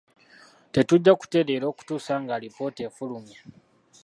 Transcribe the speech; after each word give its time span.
Tetujja 0.73 1.13
kuteerera 1.21 1.65
okutuusa 1.71 2.13
ng'alipoota 2.21 2.81
efulumye. 2.89 3.37